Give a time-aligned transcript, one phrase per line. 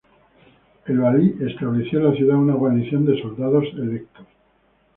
[0.87, 4.25] El valí estableció en la ciudad una guarnición de soldados electos.